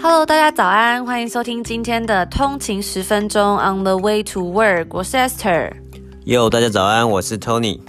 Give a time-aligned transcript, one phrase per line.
[0.00, 5.72] Hello，大家早安，欢迎收听今天的通勤十分钟 On the Way to Work，我是 Esther。
[6.24, 7.80] Yo，大家早安，我是 Tony。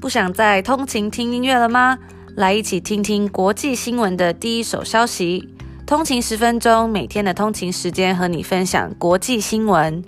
[0.00, 1.96] 不想再通勤听音乐了吗？
[2.34, 5.48] 来一起听听国际新闻的第一手消息。
[5.86, 10.02] 通勤十分钟，每天的通勤时间和你分享国际新闻。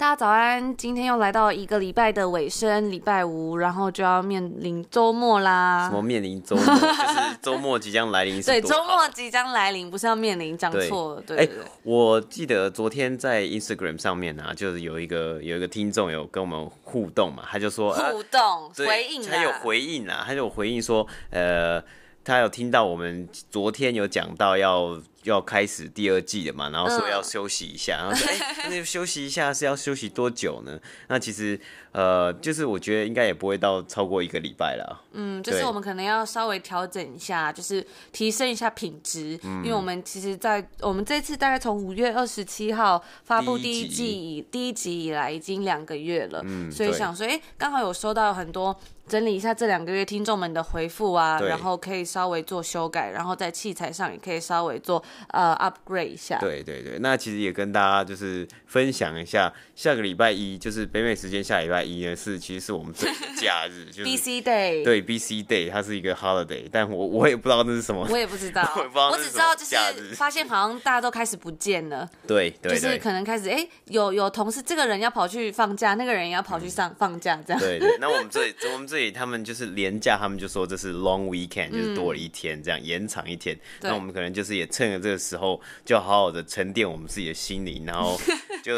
[0.00, 0.74] 大家早安！
[0.78, 5.90] 今天又来到一个礼拜的尾声，礼拜五，然后就要面临周末啦。
[5.90, 6.64] 什么面临周末？
[6.72, 8.40] 就是周末即将来临。
[8.40, 11.20] 对，周末即将来临，不是要面临，讲错了。
[11.26, 21.78] 对，对，对，欸，我记得昨天在 Instagram 上面啊，就是有一个有一个听众有跟我们互动嘛，他就说互动、啊、回应，他有回应啊，他就有回应说，呃，
[22.24, 24.98] 他有听到我们昨天有讲到要。
[25.24, 30.78] 要开始第二季了嘛，然后说要休息一下，嗯、然后说 哎，那、欸、休息一下是要休息多久呢？
[31.08, 31.58] 那其实
[31.92, 35.04] 呃，就是我觉得应该也不会到超过一个礼拜了。
[35.12, 48.74] 嗯，就是我们可能要稍微调整一下，就是提升一下品质，嗯、因为我们其实，在我们这次大概从五月二十七号发布第一季以第一集以来，已经两个月了，嗯，所以想说，哎，刚好有收到很多
[49.10, 55.02] 整理一下这两个月听众们的回复啊，然后可以稍微做修改，然后在器材上也可以稍微做。
[55.32, 56.38] 呃、uh，upgrade 一下。
[56.38, 64.84] 对对对，那其实也跟大家就是分享一下，下个礼拜一就是北美时间下礼拜一呢，是其实是我们自己的假日，就是 BC Day。
[64.84, 68.94] 对，BC Day 它是一个 holiday，但我我也不知道那是什么， 我也不知道， 我，不知
[69.38, 72.08] 道我只知道就是发现好像大家都开始不见了。
[72.26, 77.60] 对对，就是可能开始哎，有有同事这个人要跑去放假，那个人也要跑去上、嗯、放假这样。
[77.60, 83.58] 对对，那我们这里我们这里他们就是廉价，他们就说这是 long weekend，就是多了一天这样、嗯、延长一天。
[83.80, 88.20] 那我们可能就是也趁着这个时候，就好好的沉淀我们自己的心灵，然后
[88.62, 88.74] 就。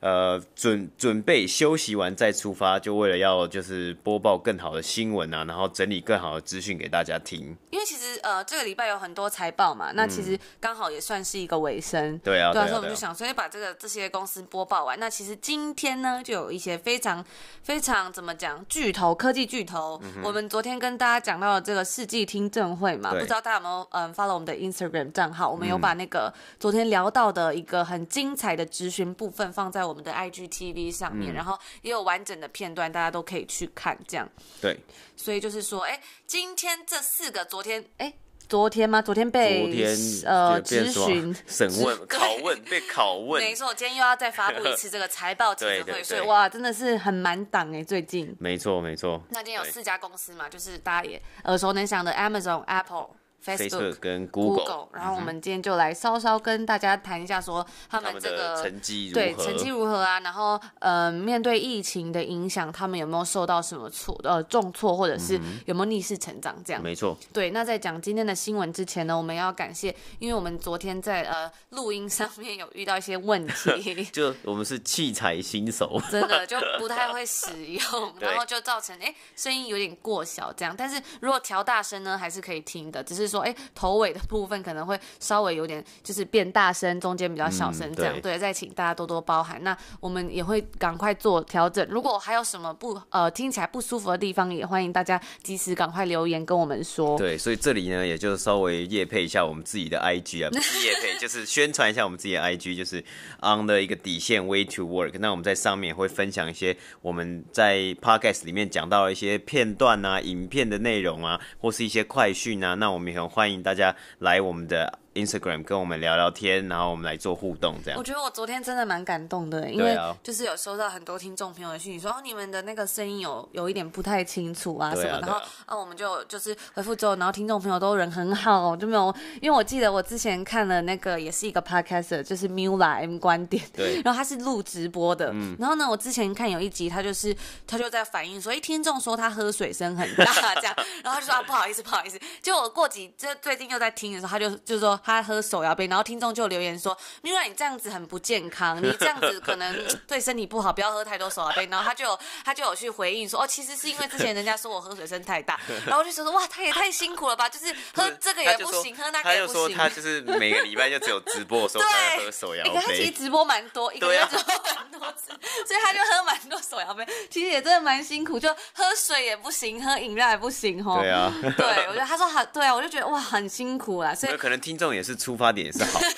[0.00, 7.56] 呃，准准备休息完再出发，就为了要就是播报更好的新闻啊，然后整理更好的资讯给大家听。
[7.70, 12.12] 因为其实呃，这个礼拜有很多财报嘛，那其实刚好也算是一个尾声。
[12.12, 12.20] 嗯。
[12.22, 14.98] 对啊，对啊，所以我们就想，所以把这个这些公司播报完。
[15.00, 17.24] 那其实今天呢，就有一些非常
[17.62, 19.98] 非常怎么讲巨头科技巨头。
[20.02, 25.48] 嗯、我们昨天跟大家讲到了这个世纪听证会嘛，不知道大家有没有嗯 follow 我们的 Instagram 账号？
[25.48, 33.96] 我们有把那个昨天聊到的一个很精彩的咨询部分放在我们的 IGTV 上面，嗯，然后也有完整的片段，大家都可以去看。
[34.08, 34.28] 这样
[34.60, 34.78] 对，
[35.16, 38.12] 所以就是说，哎，今天这四个，昨天，哎，
[38.48, 39.02] 昨天吗？
[39.02, 43.42] 昨天被昨天呃 质询、审问、拷问，被拷问。
[43.42, 48.34] 没错，今天又要再发布一次这个财报 记者会，对对对，所以哇，真的是很满档哎，最近。
[48.38, 49.20] 没错，没错。
[49.30, 53.08] 那今天有四家公司嘛，就是大家也耳熟能详的 Amazon、Apple。
[53.46, 60.18] Facebook 跟 Google, Google，然后我们今天就来稍稍跟大家谈一下，说他们这个成绩对成绩如何啊？
[60.20, 66.56] 然后呃，面对疫情的影响，他们有没有受到什么挫呃重挫，或者是有没有逆势成长？
[66.64, 67.16] 这样、嗯、没错。
[67.32, 80.74] 对，那在讲今天的新闻之前呢，我们要感谢，因为我们昨天在呃录音上面有遇到一些问题， 就我们是器材新手， 真的就不太会使用， 然后就造成哎声音有点过小这样。
[80.76, 83.35] 但是如果调大声呢，还是可以听的，只是说。
[83.36, 88.38] 说哎，头尾的部分可能会稍微有点，就是变大声，中间比较小声，这样、嗯、对，对。
[88.38, 89.62] 再请大家多多包涵。
[89.62, 91.86] 那我们也会赶快做调整。
[91.90, 97.16] 如果还有什么不呃听起来不舒服的地方，也欢迎大家及时赶快留言跟我们说。
[97.18, 103.02] 对，所以这里呢，也就稍微夜配一下我们自己的 IG 啊，不是业配， 就是宣传一下我们自己的 IG，就是
[103.42, 105.12] on 的一个底线 way to work。
[105.18, 112.74] 那我们在上面会分享一些我们在 Podcast 里面讲到的一些片段啊、影片的内容啊，或是一些快讯啊。
[112.74, 115.05] 那我们欢迎大家来我们的。
[115.16, 117.98] Instagram 跟我们聊聊天，然后我们来做互动，这样。
[117.98, 137.34] 我觉得我昨天真的蛮感动的，因为就是有收到很多听众朋友的讯息，说哦，你们的那个声音有有一点不太清楚啊什么，啊、然后啊，啊我们就就是回复之后，然后听众朋友都人很好，就没有，因为我记得我之前看了那个也是一个 Podcaster，就是 Mula M 观点，对，然后他是录直播的，嗯，然后呢，我之前看有一集，他就是
[137.66, 140.24] 他就在反映说，哎，听众说他喝水声很大
[140.56, 145.00] 这样，然后他就说啊不好意思不好意思，就我过几这最近又在听的时候，他就就说。
[145.06, 155.60] 他喝手摇杯，然后听众就留言说：“因为你这样子很不健康， 你这样子可能 对身体不好，不要喝太多手摇杯。”然后他就有他就有去回应说：“哦，其实是因为之前人家说我喝水声太大。
[155.86, 157.48] ”然后我就说：“哇，他也太辛苦了吧！
[157.48, 162.72] 就是喝这个也不行，喝那个也不行。”他就说他就是每个礼拜就只有直播的时候才喝手摇杯。
[162.82, 165.30] 他其实直播蛮多，一个月直播蛮多次，
[165.64, 167.06] 所以他就喝蛮多手摇杯。
[167.30, 171.00] 其实也真的蛮辛苦，就喝水也不行，喝饮料也不行，吼。
[171.00, 174.14] 对啊，对我觉得他说好，对啊，我就觉得哇，很辛苦啊。
[174.14, 176.00] 所以可能听众也是出发点也是好。
[176.04, 176.08] 对，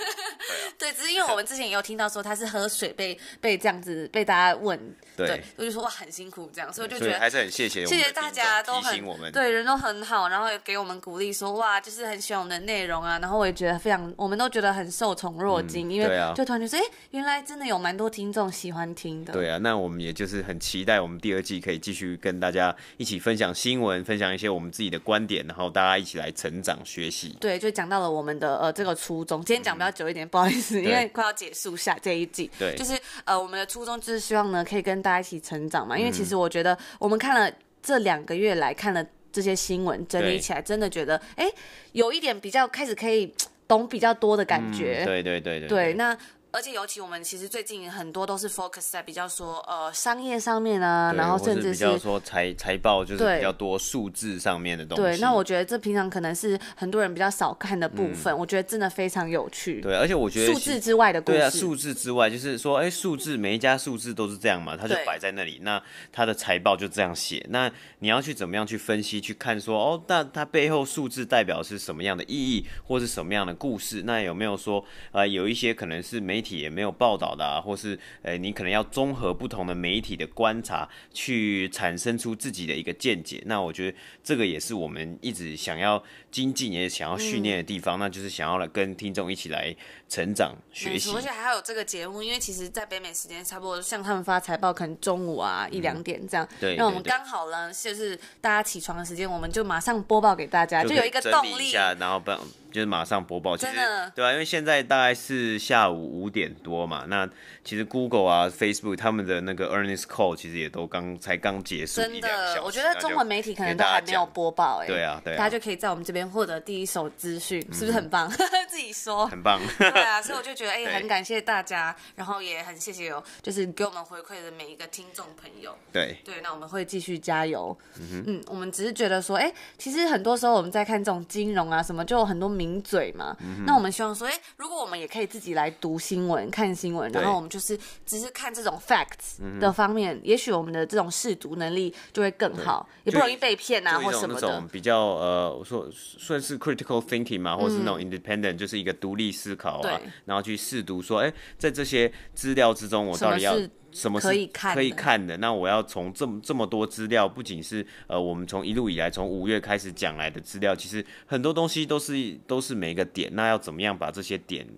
[0.79, 4.79] 只是因为我们之前也有听到说他是喝水被被这样子被大家问，
[5.17, 27.37] 对，我就说哇很辛苦这样，所以我就觉得还是很谢谢谢谢大家都很我们对人都很好，然后也给我们鼓励说哇就是很喜欢我们的内容啊，然后我也觉得非常，我们都觉得很受宠若惊，因为就突然觉得哎原来真的有蛮多听众喜欢听的，对啊，那我们也就是很期待我们第二季可以继续跟大家一起分享新闻，分享一些我们自己的观点，然后大家一起来成长学习。
[27.41, 32.51] 对，就讲到了我们的呃这个初衷，今天讲比较久一点，嗯、不好意思，因为快要结束下这一季。
[32.59, 37.51] 对，就是呃我们的初衷就是希望呢可以跟大家一起成长嘛，因为其实我觉得我们看了
[37.83, 41.51] 这两个月来看了这些新闻，整理起来真的觉得哎
[41.93, 43.33] 有一点比较开始可以
[43.67, 45.05] 懂比较多的感觉。
[45.05, 45.69] 嗯、对对对对。
[45.69, 46.17] 对，那。
[46.51, 55.03] 而且尤其我们其实最近很多都是 focus 在比较说呃商业上面啊，然后甚至是比较说财财报就是比较多数字上面的东西。
[55.03, 59.81] 对，那我觉得这平常可能是很多人比较少看的部分，嗯、我觉得真的非常有趣。
[59.83, 65.81] 对，而且我觉得数字之外的故事，对啊，数字之外就是说，哎，数字每一家数字都是这样嘛，它就摆在那里，那
[66.11, 67.45] 它的财报就这样写。
[67.51, 74.03] 那你要去怎么样去分析去看说，哦，那它背后数字代表是什么样的意义，或是什么样的故事？
[74.07, 83.43] 那有没有说，呃，有一些可能是媒体也没有报道的啊，或是诶、你可能要综合不同的媒体的观察，去产生出自己的一个见解。
[83.47, 86.01] 那我觉得这个也是我们一直想要
[86.31, 89.75] 精进，也想要训练的地方，嗯、那就是想要来跟听众一起来
[90.09, 91.13] 成长学习。
[91.15, 102.33] 而且还有这个节目，因为其实，在北美时间差不多，像他们发财报可能中午啊、嗯、一两点这样，对，那我们刚好呢，就是大家起床的时间，我们就马上播报给大家，就有一个动力，然后不。
[102.71, 104.13] 就是马上播报，其实真的。
[104.15, 107.27] 对啊，因为现在大概是下午五点多嘛，那
[107.65, 118.31] 其实 Google 啊、Facebook 他们的那个 earnings call 其实也都刚才刚结束，真的，我觉得中文媒体可能都还没有播报，哎，对啊，对啊，大家就可以在我们这边获得第一手资讯，是不是很棒？
[118.69, 133.37] 自己说，很棒， 对啊，所以我就觉得，哎，很感谢大家，然后也很谢谢有就是给我们回馈的每一个听众朋友，对，对，那我们会继续加油，嗯，我们只是觉得说，哎，其实很多时候我们在看这种金融啊什么，就有很多名嘴嘛。
[133.41, 144.63] 嗯、那我们希望说，哎、欸，如果我们也可以自己来读新闻、看新闻，然后我们就是只是看这种 facts 的方面，嗯、也许我们的这种试读能力就会更好，也不容易被骗啊或什么的。
[144.71, 145.89] 比较呃，我说
[146.19, 153.59] 算是 critical thinking 嘛，或是那种 independent，、嗯、就是一个独立思考啊，对然后去试读说，哎、欸，在这些资料之中，我到底要。
[153.91, 155.35] 什么是可以看可以看的？
[155.39, 163.35] 那我要从这么这么多资料，不仅是呃，我们从一路以来从五月开始讲来的资料，其实很多东西都是都是每一个点。
[163.35, 164.69] 那要怎么样把这些点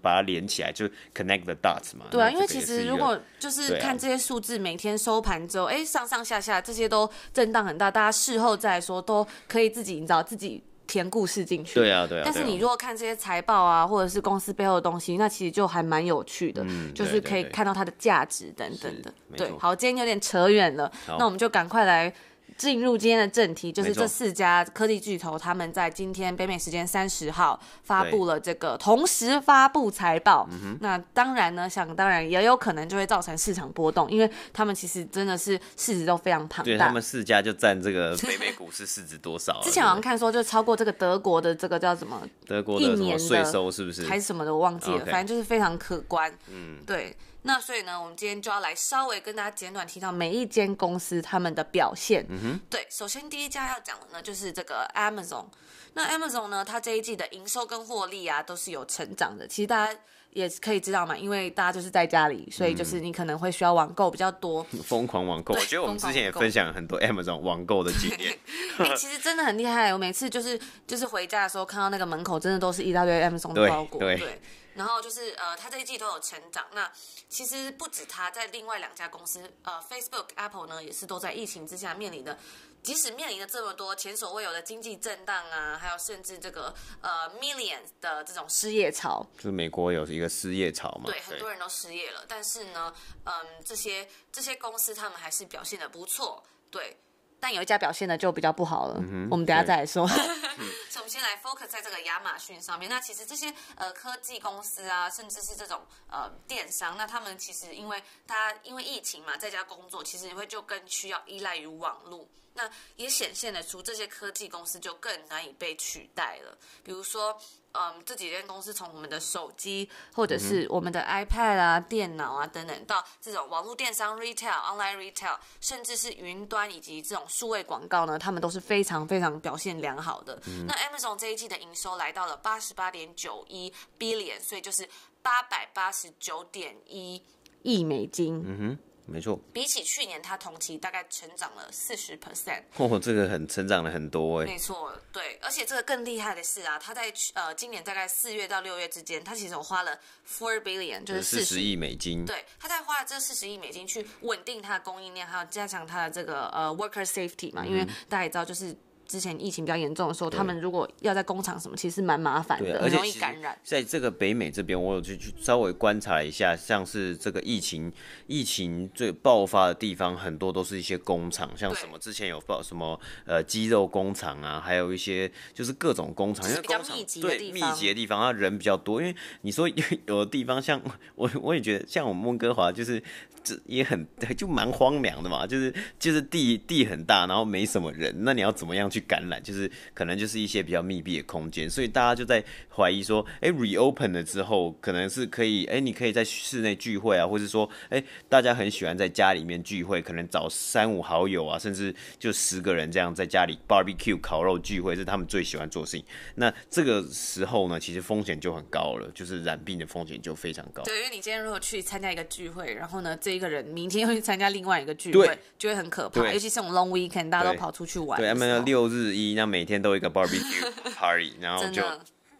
[0.00, 2.06] 把它连起来，就 connect the dots 嘛？
[2.10, 10.64] 对啊，因为其实如果就是看这些数字，每天收盘之后，哎、啊，上上下下这些都震荡很大，大家事后再说都可以自己，你知道自己。
[10.86, 12.22] 填故事进去，对啊，对啊。
[12.24, 19.12] 但是你如果看这些财报啊，或者是公司背后的东西，那其实就还蛮有趣的，嗯、就是可以看到它的价值等等的。
[19.36, 22.12] 对，好，今天有点扯远了，那我们就赶快来。
[22.56, 30.48] 进入今天的正题，就是这四家科技巨头，他们在今天北美时间三十号发布了这个同时发布财报。
[30.50, 36.64] 对那当然呢，想当然也有可能就会造成市场波动，因为他们其实真的是市值都非常庞大。
[36.64, 39.60] 对，他们四家就占这个 北美股市市值多少？
[39.62, 42.20] 之前好像看说就超过这个德国的这个叫什么？
[42.46, 44.06] 德国的税收是不是？
[44.06, 44.52] 还是什么的？
[44.52, 45.10] 我忘记了，Okay.
[45.10, 46.32] 反正就是非常可观。
[46.48, 47.16] 嗯，对。
[47.46, 52.24] 那所以呢，我们今天就要来稍微跟大家简短提到每一间公司他们的表现。
[52.30, 55.44] 嗯哼，对，首先第一家要讲的呢，就是这个 Amazon。
[55.92, 59.46] 那 Amazon 呢，它这一季的营收跟获利啊，都是有成长的。
[59.46, 65.52] 其实大家也可以知道嘛，因为大家就是在家里，所以就是你可能会需要网购比较多， 疯狂网购。
[65.52, 68.38] 对我觉得我们之前也分享很多 Amazon 网购的经验。
[68.78, 69.92] 哎，其实真的很厉害。
[69.92, 74.00] 我每次就是就是回家的时候，看到那个门口真的都是一大堆 Amazon 的包裹。
[74.00, 74.16] 对。
[74.16, 74.40] 对
[74.74, 76.66] 然后就是呃，他这一季都有成长。
[76.72, 76.90] 那
[77.28, 82.38] 其实不止他，在另外两家公司，呃，Facebook、Apple 呢，也是都在疫情之下面临的，
[82.82, 89.26] 即使面临了这么多前所未有的经济震荡啊，还有甚至这个呃 millions 的这种失业潮。
[89.36, 91.04] 就是美国有一个失业潮嘛？
[91.06, 92.24] 对，很多人都失业了。
[92.28, 92.92] 但是呢，
[93.24, 93.32] 嗯，
[93.64, 96.42] 这些这些公司他们还是表现的不错。
[96.70, 96.96] 对。
[97.40, 100.08] 但有一家表现的就比较不好了，嗯、哼我们等下再来说。
[100.94, 102.88] 所以我们先来 focus 在这个亚马逊上面。
[102.88, 112.28] 那其实这些呃科技公司啊，甚至是这种呃电商，那他们其实因为大家因为疫情嘛，在家工作，其实也会就更需要依赖于网络。
[112.56, 116.56] 那也显现得出这些科技公司就更难以被取代了。
[116.84, 117.36] 比如说。
[117.76, 130.40] 嗯，这几间公司从我们的手机，或者是我们的 iPad 啊、嗯、电脑啊等等，到这种网络电商 retail、online retail，甚至是云端以及这种数位广告呢，他们都是非常非常表现良好的。
[130.46, 134.88] 嗯、那 Amazon 这一季的营收来到了八十八点九一 billion，所以就是
[135.22, 137.22] 八百八十九点一
[137.62, 138.42] 亿美金。
[138.46, 138.78] 嗯哼。
[139.06, 142.62] 没错，比起去年，它同期大概成长了四十 percent。
[142.78, 144.46] 哦，这个很成长了很多哎。
[144.46, 152.24] 没错，对，而且这个更厉害的是啊，它在呃今年大概四月到六月之间，它其实有花了 four billion，就是四十亿美金。
[152.24, 158.74] 对，它在花了这四十亿美金去稳定它的供应链，还有加强它的这个呃 worker safety 嘛，嗯、因为大家也知道就是。
[159.06, 163.58] 之前疫情比较严重的时候，他们如果要在工厂什么，其实蛮麻烦的，很容易感染。
[163.62, 167.92] 在这个北美这边，我有去去稍微观察一下，像是这个疫情
[168.26, 179.00] 疫情最爆发的地方，很多都是一些工厂，像什么之前有报什么呃鸡肉工厂啊，还有一些就是各种工厂，因为工厂对密集的地方，它人比较多。
[179.00, 180.80] 因为你说有有的地方像
[181.14, 183.02] 我我也觉得像我们温哥华就是。
[183.46, 184.06] 这也很
[184.38, 189.42] 就蛮荒凉的嘛，就是就是地地很大，然后没什么人，那你要怎么样去感染？
[189.42, 192.42] 就是可能就是一些比较密闭的空间，所以大家就在
[192.76, 206.04] 怀疑说，哎，reopen 了之后，可能是可以，哎，你可以在室内聚会啊，或者说，哎，大家很喜欢在家里面聚会，可能找三五好友啊，甚至就十个人这样在家里 barbecue 烤肉聚会，是他们最喜欢做的事情。
[206.36, 210.82] 那这个时候呢，其实风险就很高了，就是染病的风险就非常高。
[210.84, 216.32] 对，因为你今天如果去参加一个聚会，然后呢，这一个人明天又去参加另外一个聚会，就会很可怕。
[216.32, 218.20] 尤其是这种 long weekend，大家都跑出去玩。
[218.20, 221.82] 对，他们要六日一，那每天都有一个 barbecue party，然后就，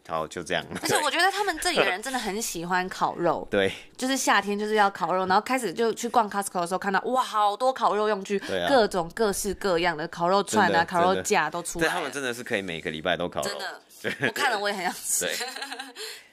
[0.07, 0.65] 好就这样。
[0.83, 3.47] 而且我觉得他们这里的人真的很喜欢烤肉。
[3.51, 11.87] 对，就是夏天就是要烤肉，然后开始就去逛 Costco 的时候，看到哇，好多烤肉用具，各种各式各样的烤肉串啊、烤肉架都出来。
[11.87, 13.49] 对，他们真的是可以每个礼拜都烤肉。
[13.49, 13.81] 真的。
[14.29, 15.27] 我看了，我也很想吃。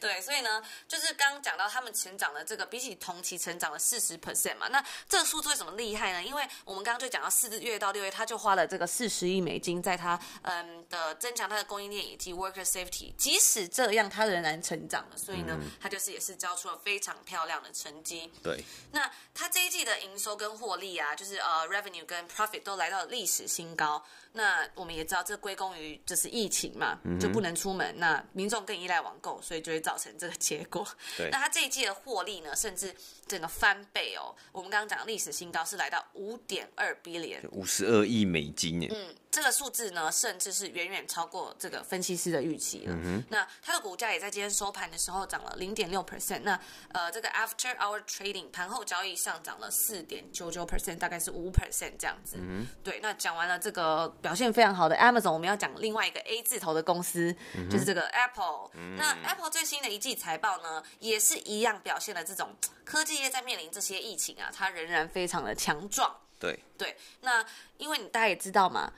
[0.01, 4.67] 对，所以呢，就是刚刚讲到他们成长的这个，比起同期成长了四十 percent 嘛。
[4.69, 6.23] 那这个数字为什么厉害呢？
[6.23, 13.13] 因为我们刚刚就讲到四月到六月，他就花了这个四十亿美金，在他嗯的增强他的供应链以及 worker safety。
[13.15, 15.17] 即使这样，他仍然成长了。
[15.17, 18.31] 所以呢，他就是也是交出了非常漂亮的成绩。
[18.41, 18.65] 对。
[18.91, 24.03] 那他这一季的营收跟获利啊，就是呃 revenue 跟 profit 都来到了历史新高。
[24.33, 30.87] 那我们也知道，这归功于就是疫情嘛，就不能出门，那民众更依赖网购，所以就会造成这个结果。
[31.17, 32.95] 对，那他这一季的获利呢，甚至
[33.27, 34.35] 整个翻倍哦。
[34.51, 38.89] 我们刚刚讲的历史新高是来到五点二 billion，五十二亿美金耶。
[38.93, 39.15] 嗯。
[39.31, 42.93] 这个数字呢，甚至是远远超过这个分析师的预期了。
[42.93, 46.41] 嗯、那它的股价也在今天收盘的时候涨了零点六 percent。
[46.41, 46.59] 那
[46.91, 52.35] 呃，这个 after hour trading 盘后交易上涨了四点九九 percent，大概是五 percent 这样子。
[52.41, 58.69] 嗯、对，那讲完了这个表现非常好的 Amazon，我们要讲另外一个 A 字头的公司，嗯、就是这个 Apple。
[58.73, 66.17] 嗯、那 Apple 最新的一季财报呢，也是一样表现了这种科技业在面临这些疫情啊，它仍然非常的强壮。
[66.37, 67.45] 对对，那
[67.77, 68.91] 因为你大家也知道嘛。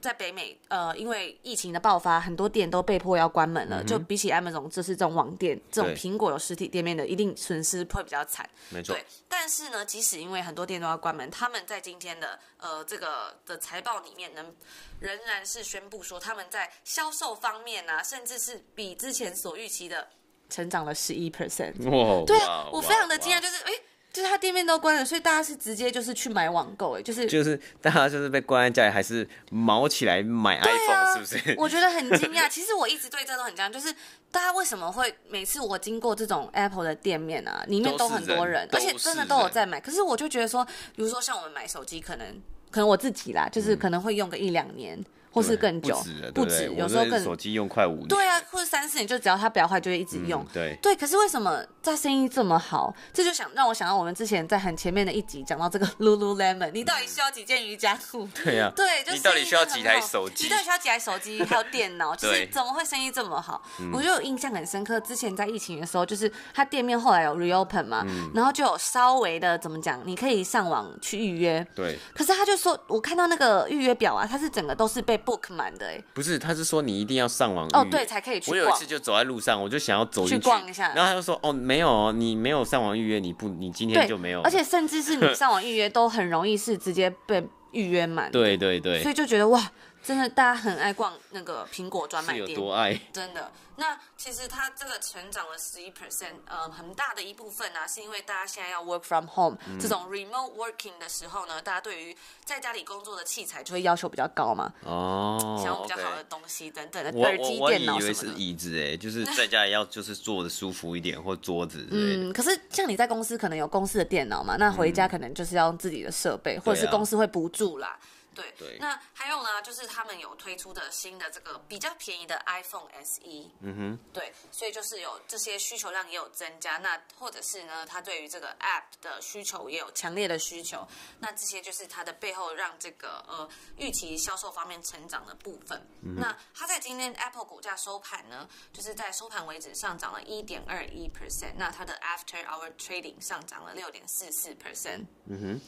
[0.00, 3.82] 在北美，呃，因为疫情的爆发，很多店都被迫要关门了。
[3.82, 8.48] 嗯、就比起 Amazon，就是这种网店，这种苹果有实体店面的，一定损失会比较惨。
[8.70, 8.94] 没错。
[8.94, 14.54] 对，但是呢，即使因为很多店都要关门，他们在今天的呃这个的财报里面能，
[15.00, 20.08] 仍然是宣布说他们在销售方面啊，甚至是比之前所预期的
[20.48, 21.74] 成长了十一 percent。
[21.90, 22.24] 哇！
[22.24, 23.72] 对啊，我非常的惊讶，就是哎。
[24.12, 31.54] 就是他店面都关了，所以大家是直接就是去买网购，哎，就是就是大家就是被关在家里，还是毛起来买 iPhone，啊，是不是？
[31.56, 32.48] 我觉得很惊讶。
[32.50, 33.92] 其实我一直对这都很惊讶，就是
[34.30, 39.80] 大家为什么会每次我经过这种 Apple 的店面啊，里面都很多人，人而且真的都有在买。
[39.80, 40.64] 可是我就觉得说，
[40.96, 42.26] 比如说像我们买手机，可能
[42.70, 44.98] 可能我自己啦，就是可能会用个一两年。
[44.98, 45.96] 嗯或是更久，
[46.34, 48.08] 不止，有时候更手机用快五年。
[48.08, 50.44] 对啊，或者三四年，就只要它不要坏，就会一直用。
[50.52, 52.94] 对对，可是为什么它生意这么好？
[53.12, 58.28] 这就想让我想到我们之前在很前面的一集讲到这个 Lululemon，你到底需要几件瑜伽裤？
[58.44, 60.44] 对呀，对，就你到底需要几台手机？
[60.44, 61.42] 你到底需要几台手机？
[61.44, 62.14] 还有电脑？
[62.16, 63.62] 就是怎么会生意这么好？
[63.92, 71.64] 我就印象很深刻，之前在疫情的时候，就是他店面后来有 reopen 嘛，然后就有稍微的怎么讲，你可以上网去预约。
[71.74, 71.98] 对。
[72.14, 76.02] 可是他就说，我看到那个预约表啊，它是整个都是被 book 满的，哎。
[76.14, 78.50] 不是，他是说你一定要上网哦，对，才可以去。
[78.50, 84.40] 我有一次就走在路上，我就想要走去逛一下，然后他就说哦，没有，你没有上网预约，你不，你今天就没有。
[84.42, 88.30] 而且甚至是你上网预约都很容易是直接被预约满。
[88.32, 89.02] 对对对。
[89.02, 89.70] 所以就觉得哇，
[90.02, 92.98] 真的大家很爱逛那个苹果专卖店，有多爱？
[93.12, 93.50] 真的。
[93.76, 102.14] 那其实它这个成长了十一 percent，呃，很大的一部分呢、啊，是因为大家现在要 work from home，、嗯、这种 remote working 的时候呢，大家对于
[102.44, 104.70] 在家里工作的器材就会要求比较高嘛。
[104.84, 105.58] 哦。
[105.62, 107.88] 想要比较好的东西等等的，耳机、电脑什么的。
[107.88, 111.86] 我我以为是椅子哎，就是在家里要就是坐的舒服一点，或桌子。
[111.90, 117.98] 嗯，可是像你在公司可能有公司的电脑嘛，那回家可能就是要用自己的设备，嗯、或者是公司会补助啦。
[118.34, 118.78] 对对。
[118.78, 123.50] 那还有呢，就是他们有推出的新的这个比较便宜的 iPhone SE。
[123.60, 123.98] 嗯哼。
[124.12, 126.78] 对，所以就是有这些需求量也有增加。
[126.78, 130.86] 那或者是呢，它对于这个 App 的需求也有强烈的需求。
[131.18, 135.80] 那这些就是它的背后让这个呃预期销售方面成长的部分。
[136.02, 141.54] 嗯、那它在今天 Apple 股价收盘呢，就是在收盘为止上涨了一点二一 percent。
[141.56, 145.06] 那它的 After Hour Trading 上涨了六点四四 percent。
[145.26, 145.60] 嗯哼。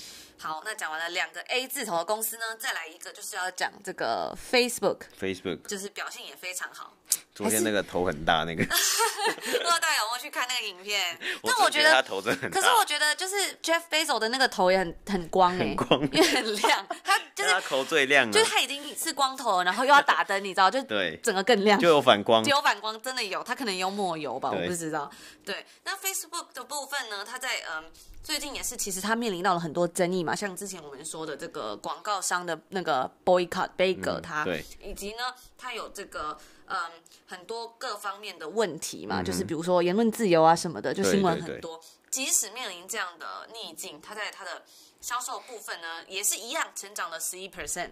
[0.42, 5.02] 好，那讲完了两个 A 字头的公司呢，再来一个就是要讲这个 Facebook。
[5.16, 6.92] Facebook 就是表现也非常好。
[7.34, 11.18] 昨天那个头很大那个，不知道大家有没有去看那个影片？
[11.42, 12.60] 但我觉得他头真的很大。
[12.60, 16.86] 可是我觉得就是 Jeff Bezos 的那个头也很很光哎，很光，因为很亮。
[17.02, 23.42] 他就是他头最亮，就是他已经是光头了，然后又要打灯，你知道，就 对，整个更亮，就有反光，就有反光，真的有。
[23.42, 25.10] 他可能有抹油吧，我不知道。
[25.44, 27.24] 对，那 Facebook 的部分呢？
[27.24, 27.90] 他在嗯。
[28.24, 36.78] 最近也是，其实他面临到了很多争议嘛，像之前我们说的这个广告商的那个 boycott Bagel，他、嗯，对，以及呢，他有这个嗯
[37.26, 41.76] 很多各方面的问题嘛，嗯、就是比如说言论自由啊什么的，就新闻很多。
[41.76, 44.62] 对对对，即使面临这样的逆境，他在他的
[45.00, 47.90] 销售部分呢，也是一样成长了十一 percent。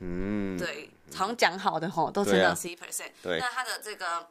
[0.00, 3.10] 嗯，对，好像讲好的吼，都成长十一 percent。
[3.22, 4.28] 对，那他的这个。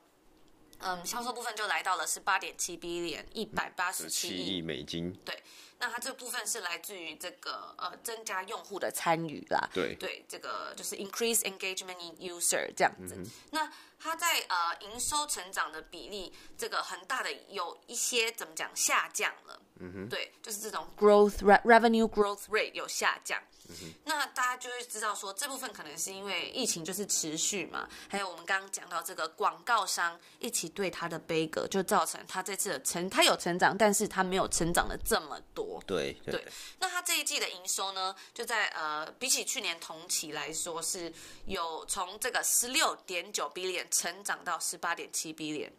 [0.82, 5.14] 嗯，销售部分就来到了十八点七 billion，一百八十七亿美金。
[5.26, 5.44] 对，
[5.80, 9.70] 那它这部分是来自于这个呃增加用户的参与啦。
[9.74, 13.16] 对对，这个就是 increase engagement in user 这样子。
[13.18, 19.60] 嗯、那它在呃营收成长的比例，这个很大的有一些怎么讲下降了。
[19.80, 23.42] 嗯哼，对，就是这种 growth revenue growth rate 有下降。
[23.72, 35.80] 嗯、那大家就会知道说，这部分可能是因为疫情就是持续嘛，还有我们刚刚讲到这个广告商一起对它的杯葛，就造成它这次的成，它有成长，但是它没有成长的这么多。
[35.86, 36.48] 对对，对。
[36.80, 41.14] 那它这一季的营收呢，就在呃比起去年同期来说，是
[41.46, 45.70] 有从这个十六点九 billion 成长到十八点七 billion。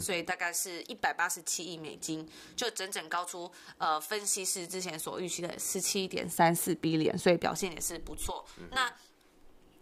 [0.00, 8.44] 所以大概是一百八十七亿美金，就整整高出呃分析师之前所预期的十七点三四 billion，所以表现也是不错。
[8.58, 8.92] 嗯、那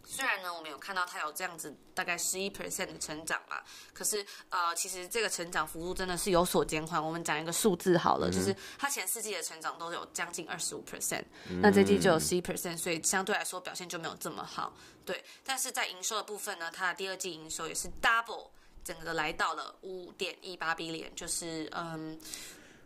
[0.05, 3.63] 虽然呢，我们有看到它有这样子大概十一 percent 的成长嘛，
[3.95, 7.03] 可是呃，其实这个成长幅度真的是有所减缓。
[7.03, 11.25] 我们讲一个数字好了，嗯、就是它前四季的成长都有将近二十五 percent，
[11.61, 14.75] 那这季就有十一 percent，所以相对来说表现就没有这么好。
[15.05, 18.49] 对，但是在营收的部分呢，它的第二季营收也是 double。
[18.85, 22.19] 整个来到了五点一八 billion，就是嗯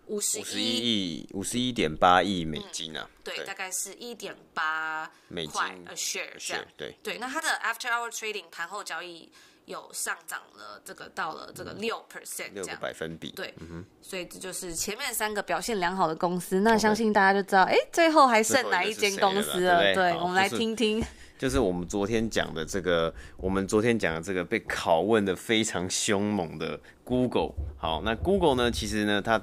[0.07, 5.61] 五十一亿五十一点八亿美金啊，嗯、对，对，大概是一点八美金。
[5.63, 6.97] a share 这样，对。
[7.03, 7.19] 对。
[7.19, 9.29] 那它的 after hour trading 盘后交易
[9.65, 13.85] 有上涨了，这个到了这个六 percent 六个百分比，对，嗯哼。
[14.01, 19.83] 所以这就是前面三个表现良好的公司，那相信大家就知道，哎，最后还剩哪一间公司了？
[19.83, 21.01] 对，对，我们来听听。
[21.01, 27.55] 就是就是我们昨天讲的这个，我们昨天讲的这个被拷问的非常凶猛的 Google。
[27.79, 29.41] 好，那 Google 呢，其实呢，它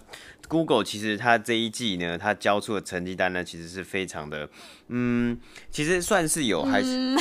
[0.50, 4.48] Google 其实它这一季呢，它交出的成绩单呢，其实是非常的。
[4.90, 5.40] 嗯，
[5.72, 7.18] 其实算是有，还是、 嗯、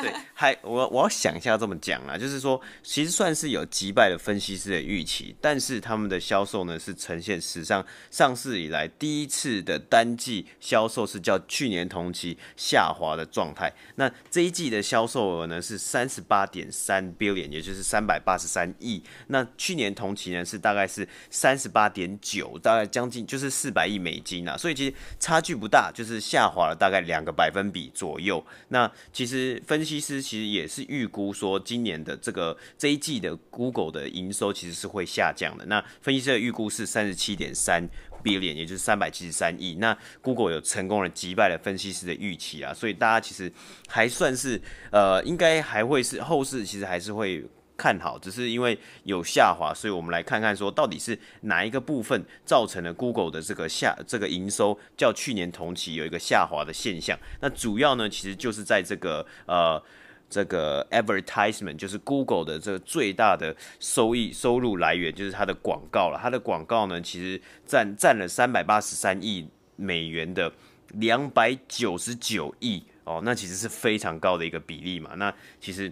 [0.00, 13.70] 对，还我我要想一下这么讲啊，就是说，其实算是有击败了分析师的预期，但是他们的销售呢是呈现史上上市以来第一次的单季销售是较去年同期下滑的状态。
[13.96, 19.02] 那这一季的销售额呢是三十八点三 billion，也就是三百八十三亿。
[19.26, 27.00] 那去年年同期呢是大概是三十八点九，大概将近就是四百亿美金啊，所以其实差距不大，就是下滑了大概。
[27.00, 28.44] 两个百分比左右。
[28.68, 35.64] 那其实分析师其实也是预估说，今年的这个这一季的 Google 的营收其实是会下降的。
[35.64, 37.88] 那分析师的预估是三十七点三
[38.22, 39.76] billion，也就是三百七十三亿。
[39.76, 43.50] 那 Google 有成功的击败了分析师的预期啊，所以大家其实
[43.88, 44.60] 还算是
[44.92, 47.42] 呃，应该还会是后市其实还是会。
[47.80, 57.18] 看好，只是因为有下滑，所以我们来看看说，到底是哪一个部分造成了 Google 的这个下这个营收较去年同期有一个下滑的现象。
[57.40, 59.82] 那主要呢，其实就是在这个呃
[60.28, 66.20] 这个 advertisement，就是 Google 的这个最大的收益收入来源，就是它的广告了。
[66.22, 70.52] 它的广告呢，其实占占了三百八十三亿美元的
[70.96, 75.14] 两百九十九亿哦，那其实是非常高的一个比例嘛。
[75.14, 75.90] 那其实。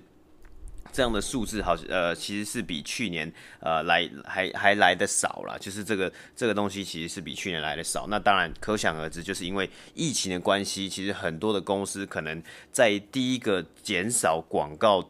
[0.93, 8.07] 这样的数字好，呃，其实是比去年呃来还还来的少了，就是这个这个东西其实是比去年来的少。
[8.09, 15.09] 那当然可想而知，就是因为疫情的关系，其实很多的公司可能在第一个减少广告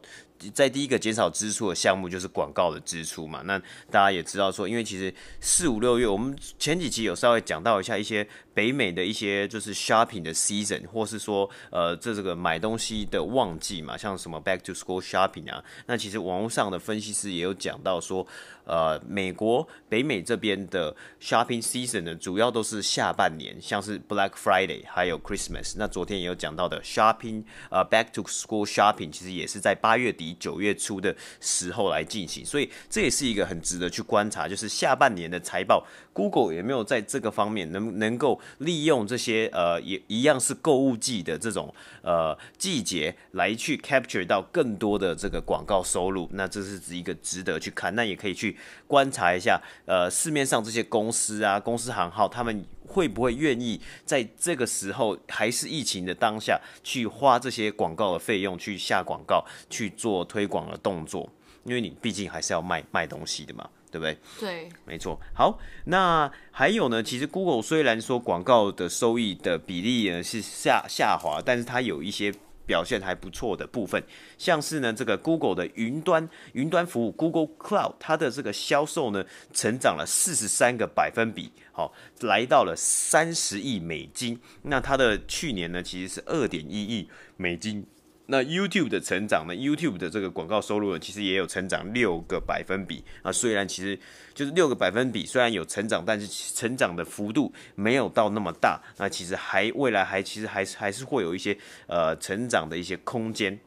[0.53, 3.43] 在第一个减少支出的项目就是广告的支出嘛。
[3.45, 3.59] 那
[3.91, 15.63] 大家也知道说，因为其实四五六月，我们前几期有稍微讲到一下一些北美的一些就是 shopping 的 season，或是说呃这这个买东西的旺季嘛，像什么 back to school shopping 啊。
[15.87, 18.27] 那其实网络上的分析师也有讲到说。
[18.69, 25.73] 呃，美国北美这边的 shopping season 呢，主要都是下半年，像是 Black Friday 还有 Christmas。
[25.79, 48.57] 那昨天也有讲到的 shopping，呃，back to school shopping，其实也是在八月底九月初的时候来进行，所以这也是一个很值得去观察，就是下半年的财报，Google 有没有在这个方面能能够利用这些呃也一样是购物季的这种呃季节来去 capture 到更多的这个广告收入，那这是一个值得去看，那也可以去。
[48.87, 61.29] 观察一下，呃，市面上这些公司啊，公司行号，他们会不会愿意在这个时候，还是疫情的当下，去花这些广告的费用，去下广告，去做推广的动作？
[61.65, 64.19] 因为你毕竟还是要卖卖东西的嘛，对不对？
[64.41, 65.21] 对，没错。
[65.35, 72.33] 好，那还有呢，其实 Google 虽然说广告的收益的比例呢是下下滑，但是它有一些。
[72.69, 74.01] 表现还不错的部分，
[74.37, 84.39] 像是呢这个 Google 的云端云端服务 Google Cloud，它的这个销售呢成长了四十三个百分比，好，来到了三十亿美金。
[84.63, 87.87] 那它的去年呢其实是二点一亿美金。
[88.31, 93.33] 那 YouTube 的成长呢？YouTube 的这个广告收入呢，其实也有成长六个百分比啊。
[93.33, 93.99] 虽然其实
[94.35, 98.79] 就是六个百分比，虽然有成长，但是成长的幅度没有到那么大。
[98.99, 103.59] 那其实还未来还其实还是还是会有一些呃成长的一些空间。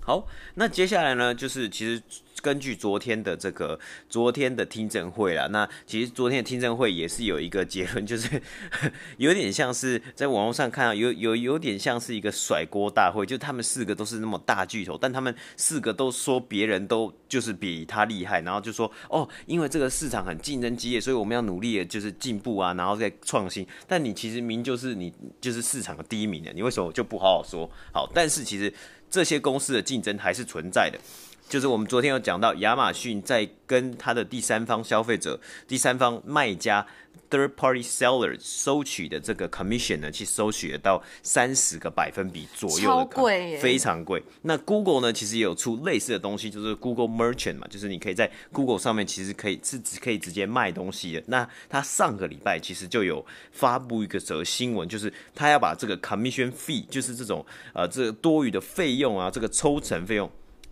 [0.00, 2.02] 好，那接下来呢，就是其实。
[2.42, 8.40] 根据昨天的这个昨天的听证会啦，那其实昨天的听证会也是有一个结论， 就是
[9.18, 23.66] 有点像是在网络上看到有有有点像是一个甩锅大会，就他们四个都是那么大巨头，但他们四个都说别人都就是比他厉害，然后就说哦，因为这个市场很竞争激烈，所以我们要努力的就是进步啊，然后再创新。
[23.86, 28.10] 但你其实明就是你就是市场的第一名的，你为什么就不好好说好？
[28.14, 28.72] 但是其实
[29.10, 30.98] 这些公司的竞争还是存在的。
[31.50, 36.86] 就是我们昨天有讲到，亚马逊在跟他的第三方消费者、第三方卖家
[37.28, 44.22] （third party seller） 收取的这个 commission 呢，去收取到三十个百分比左右的，超贵，非常贵。
[44.42, 51.22] 那 Google 呢，其实也有出类似的东西，就是 Google Merchant 嘛，就是你可以在 Google 上面其实可以是只可以直接卖东西的。
[51.26, 60.30] 那他上个礼拜其实就有发布一个则新闻，就是他要把这个 commission fee，就是这种呃这个多余的费用啊，这个抽成费用。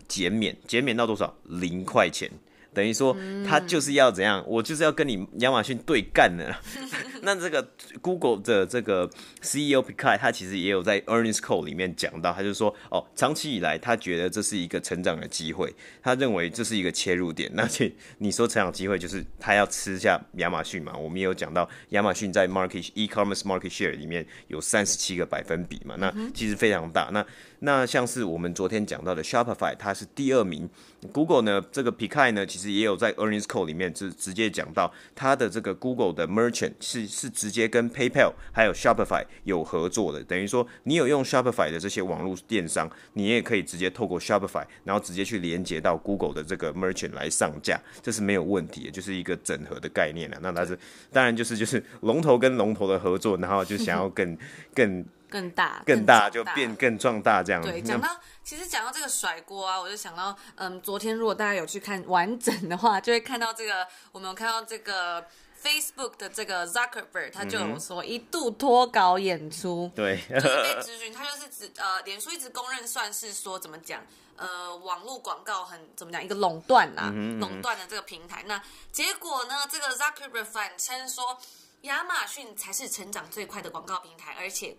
[0.09, 1.33] 减免，减免到多少？
[1.45, 2.29] 零块钱。
[2.73, 3.15] 等于说，
[3.47, 4.43] 他就是要怎样？
[4.47, 6.55] 我就是要跟你亚马逊对干的。
[7.23, 7.67] 那这个
[8.01, 9.09] Google 的这个
[9.41, 17.51] CEO Pichai 他其实也有在 Earnings Call 里面讲到，他就说，哦，长期以来他觉得这是一个成长的机会，他认为这是一个切入点。
[17.53, 20.95] 那且你说成长机会就是他要吃下亚马逊嘛？
[20.95, 25.95] 我们也有讲到亚马逊在 Market E-commerce Market Share 里面有三十七个百分比嘛？
[25.97, 27.09] 那其实非常大。
[27.11, 27.25] 那
[27.61, 30.69] 那像是我们昨天讲到的 Shopify，它是第二名。
[31.13, 41.71] Google 呢，这个 Pichai 呢，其实其实也有在 Earnings Call 里面直直接讲到，它的这个 Google 的 Merchant 是是直接跟 PayPal 还有 Shopify 有合作的，等于说你有用 Shopify
[41.71, 50.37] 的这些网络电商，你也可以直接透过 Shopify，然后直接去连接到 Google 的这个 Merchant 来上架，这是没有问题的，就是一个整合的概念了。
[50.41, 50.77] 那它是
[51.13, 54.37] 当然就是就是龙头跟龙头的合作，然后就想要更
[54.75, 55.05] 更。
[55.29, 57.61] 更大，更大就变更壮大这样。
[57.61, 58.09] 对，讲到
[58.43, 65.23] 其实讲到这个甩锅啊，我就想到，嗯，昨天如果大家有去看完整的话，就会看到这个，我们有看到这个
[65.63, 74.01] Facebook 的这个 Zuckerberg，他就有说一度脱稿演出，对，就是被质询，他就是指呃，脸书一直公认算是说怎么讲，
[74.35, 78.43] 呃，网络广告很怎么讲一个垄断啦，垄断的这个平台。
[78.47, 78.59] 那
[78.91, 81.37] 结果呢，这个 Zuckerberg 反称说，
[81.81, 84.75] 亚马逊才是成长最快的广告平台，而且。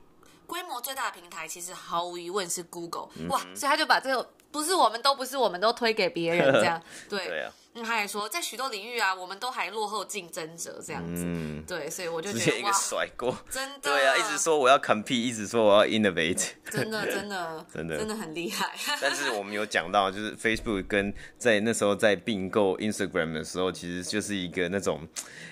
[0.51, 7.29] 规模最大的平台其实毫无疑问是 Google，哇，所以他就把这个不是我们都不是我们都推给别人这样， 对。
[7.29, 11.23] 对啊那他还说，在许多领域啊，我们都还落后竞争者这样子。
[11.25, 13.79] 嗯，对，所以我就觉得一个甩锅，真的。
[13.91, 18.73] 对啊，一直说我要 compete，一直说我要 innovate， 真的，真的， 真的，真的很厉害。
[19.01, 25.07] 但是我们有讲到，就是 Facebook 跟在那时候在并购 Instagram 的时候，其实就是一个那种，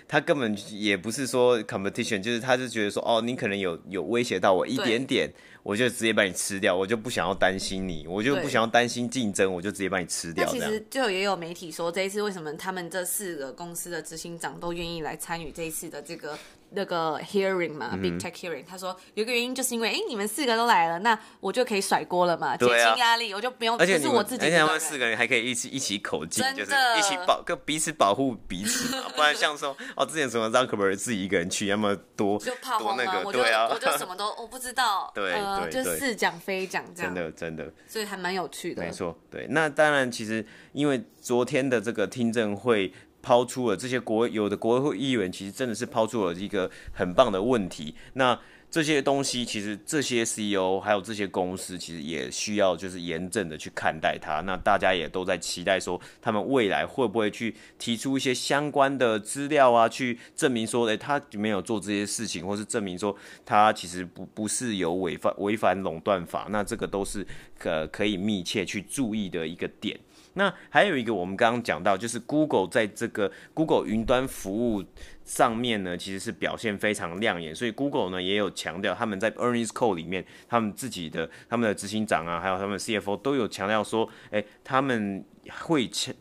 [0.09, 5.33] 他根本也不是说 competition，就是他就觉得说，哦，你可能有有威胁到我一点点。
[5.65, 10.47] 我就直接把你吃掉，我就不想要担心你，我就不想要担心竞争，我就直接把你吃掉。
[10.47, 16.39] 那其实就也有媒体说，这是为什么他们这四个公司的执行长都愿意来参与这一次的这个
[16.71, 42.93] 那个 hearing 嘛、嗯、，big tech hearing，他说有个原因就是因为，哎，你们四个都来了，那我就可以甩锅了嘛，减轻压力，我就不用，而且是我自己，而且他们四个人还可以一起一起口径，就是一起保，跟彼此保护彼此嘛， 不然像说哦，之前什么 Zuckerberg 自己一个人去，那么多就怕慌那个，对啊，我就什么都我 不知道，对，呃、就似讲非讲这样，真的真的，所以还蛮有趣的，没错，对，那当然其实因为昨天的这个听证会。
[43.29, 47.95] 抛出了这些国有的国会议员，其实真的是抛出了一个很棒的问题。
[48.15, 54.41] 那这些东西，其实这些 CEO 还有这些公司，其实也需要就是严正的去看待它。
[54.47, 63.15] 那大家也都在期待说，他们未来会不会去提出一些相关的资料啊，去证明说，诶，他没有做这些事情，或是证明说
[63.45, 66.47] 他其实不不是有违反违反垄断法。
[66.49, 67.27] 那这个都是
[67.59, 69.99] 可可以密切去注意的一个点。
[70.39, 74.85] 那还有一个，我们刚刚讲到，就是 Google 在这个 Google 云端服务
[75.25, 77.53] 上面呢，其实是表现非常亮眼。
[77.53, 85.25] 所以 Google 呢也有强调，他们在 Earnings Call 里面，他们自己的他们的执行长啊，还有他们 CFO 都有强调说，哎，他们
[85.63, 86.15] 会强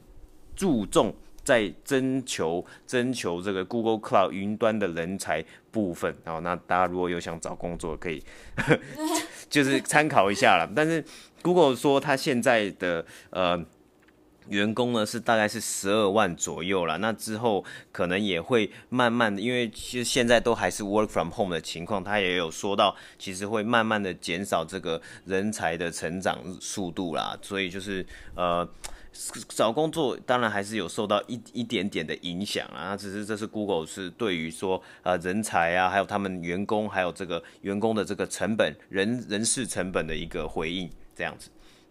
[0.55, 6.11] 注重在征求征求这个 Google Cloud 云端的人才部分。
[6.25, 8.23] 然后，那大家如果有想找工作，可以
[9.47, 10.67] 就是参考一下了。
[10.75, 11.05] 但是
[11.43, 13.63] Google 说，他现在的呃。
[14.49, 28.05] 员工呢是大概是十二万左右啦，那之后可能也会慢慢的，因为其实现在都还是 work from home 的情况，他也有说到，其实会慢慢的减少这个人才的成长速度啦，所以就是
[28.35, 28.67] 呃
[29.49, 41.49] 找工作当然还是有受到一一点点的影响啊，只是这是 Google 是对于说呃人才啊，还有他们员工，还有这个员工的这个成本人人事成本的一个回应这样子。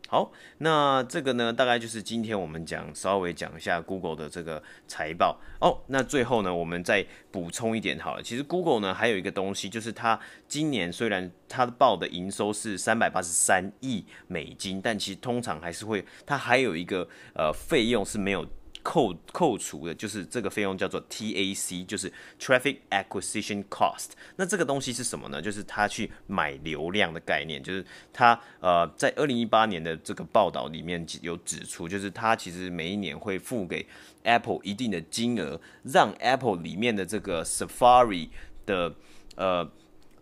[0.09, 5.79] 好，那这个呢，大概就是今天我们讲稍微讲一下 Google 的这个财报哦。
[5.89, 8.23] 那最后呢，我们再补充一点好了。
[8.23, 18.47] 其实 Google 呢还有一个东西，就是它今年虽然它报的营收是三百八十三亿美金，但其实通常还是会，它还有一个呃费用是没有。
[18.87, 24.11] 扣扣除的就是这个费用叫做 TAC，就是 Traffic Acquisition Cost。
[24.37, 25.43] 那这个东西是什么呢？
[25.43, 27.61] 就是他去买流量的概念。
[27.61, 33.85] 就是他呃在二零一八年的这个报道里面有指出，就是他其实每一年会付给
[34.23, 38.29] Apple 一定的金额，让 Apple 里面的这个 Safari
[38.65, 38.95] 的
[39.35, 39.69] 呃。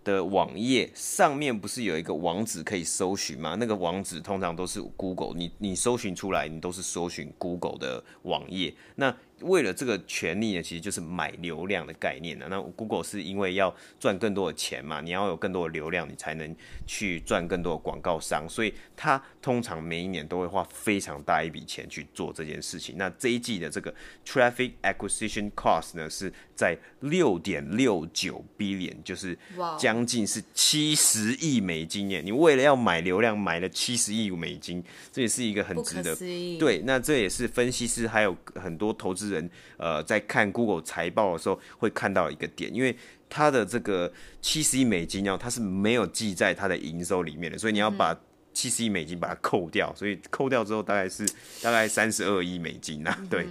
[0.05, 3.57] 的网页上面不是有一个网址可以搜寻吗？
[3.59, 8.75] 那个网址通常都是 Google，你你搜寻出来，你都是搜寻 Google 的网页。
[8.95, 12.47] 那为了这个权利呢，其实就是买流量的概念呢。
[12.49, 16.55] 那 Google 是因为要赚更多的钱嘛，你要有更多的流量，你才能
[16.87, 22.97] 去赚更多的广告商，所以它通常每一年都会花非常大一笔钱去做这件事情。
[22.97, 23.95] 那这一季的这个
[24.25, 29.37] Traffic Acquisition Cost 呢，是在六点六九 billion，就是
[29.79, 32.23] 将近是七十亿美金耶。
[32.25, 36.15] 你为了要买流量，买了七十亿美金，这也是一个很值得。
[36.59, 42.97] 对，那这也是分析师还有很多投资人呃，在看 Google 财报的时候会看到一个点，因为
[43.29, 48.19] 它的这个七十亿美金哦，它是没有记在它的营收里面的，所以你要把
[48.53, 51.27] 七十亿美金把它扣掉，所以扣掉之后大概是
[51.61, 53.47] 大概三十二亿美金呐、啊，对，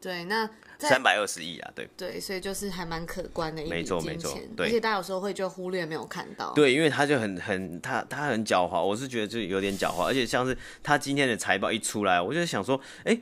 [0.00, 0.48] 对，那。
[0.88, 13.18] 三百二十亿啊，对对，所以就是还蛮可观的一笔金钱，没错没错，对，而且大家有时候会就忽略没有看到，对，因为他就很很他他很狡猾，我是觉得就有点狡猾，而且像是他今天的财报一出来，我就想说，哎，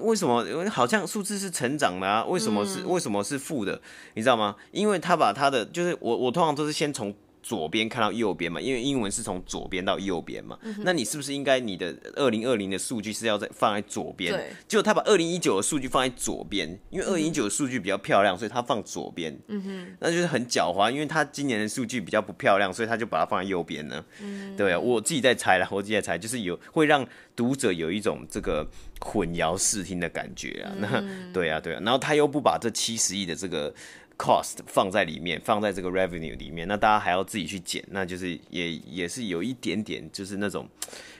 [0.00, 2.24] 为什么好像数字是成长的啊？
[2.24, 3.80] 为什么是、嗯、为什么是负的？
[4.14, 4.56] 你知道吗？
[4.72, 7.14] 因为他把他的就是我我通常都是先从。
[7.48, 10.76] 左边看到右边嘛，因为英文是从左边到右边嘛、嗯。
[10.80, 14.34] 那你是不是应该你的二零二零的数据是要在放在左边？
[14.34, 14.50] 对。
[14.68, 19.34] 结果他把二零一九的数据放在左边，因为二零一九的数据比较漂亮，所以他放左边。
[19.46, 19.96] 嗯哼。
[19.98, 24.04] 那就是很狡猾，因为他今年的数据比较不漂亮，所以他就把它放在右边呢。
[24.20, 24.54] 嗯。
[24.54, 28.68] 对啊，我自己在猜啦，我自己在猜，就是有会让读者有一种这个
[29.00, 30.72] 混淆视听的感觉啊。
[30.76, 33.74] 那、嗯、 对啊，对啊，然后他又不把这七十亿的这个。
[34.18, 40.68] Cost 放在里面，放在这个 revenue 里面，那大家还要自己去减，那就是也也是有一点点，就是那种，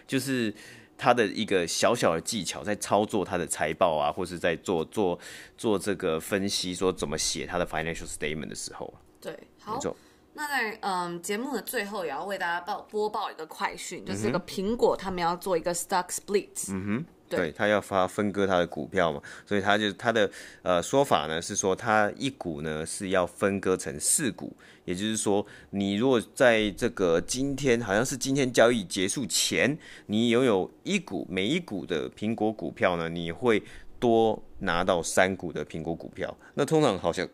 [0.07, 0.53] 就是
[0.97, 5.19] 他的一个小小的技巧，在操作他的财报啊，或是在做做
[5.57, 8.93] 做这个分析，说怎么写他的 financial statement 的时候。
[9.21, 9.81] 对，好，
[10.35, 16.73] 那在嗯节目的最后，也要为大家报播报一个快讯，就是这个苹果他们要做一个 stock split。
[16.73, 17.07] 嗯哼。
[17.37, 20.31] 对，他要发分割他的股票嘛，所以他就他的
[20.63, 33.63] 呃说法呢是说，他一股呢是要分割成四股，也就是说，你如果在这个今天好像是今天交易结束前，你拥有一股每一股的苹果股票呢，你会
[34.01, 36.37] 多拿到三股的苹果股票。
[36.55, 37.29] 那通常好像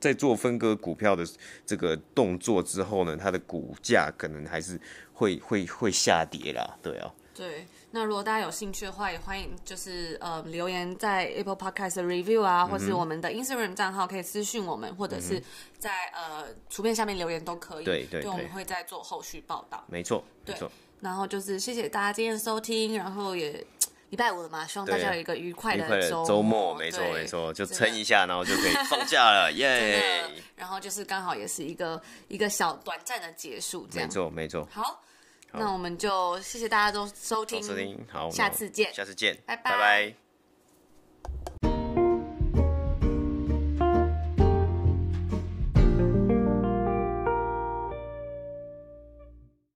[0.00, 1.24] 在做分割股票的
[1.64, 4.80] 这个动作之后呢，它的股价可能还是
[5.12, 7.12] 会会会下跌啦，对啊。
[7.34, 7.66] 对，
[7.98, 15.42] 那如果大家有兴趣的话，也欢迎就是呃留言在 Apple Podcast 的 review 啊，嗯、或是我们的 Instagram 账号可以私信我们，或者是
[15.80, 17.84] 在、嗯、呃图片下面留言都可以。
[17.84, 19.84] 对对对，对，我们会再做后续报道。
[19.88, 20.70] 没错，没错。
[21.00, 23.66] 然后就是谢谢大家今天的收听，然后也。
[24.10, 26.74] 礼拜五了嘛，希望大家有一个愉快的周末。
[26.76, 30.40] 没错没错，就撑一下，然后就可以 放假了，耶！yeah!
[30.56, 34.08] 然后就是刚好也是一个一个小短暂的结束，这样。
[34.08, 34.66] 没错没错。
[34.72, 35.02] 好，
[35.52, 39.70] 那我们就谢谢大家都收听，收听，好，下次见，下次见，拜拜。
[39.72, 40.27] 拜拜。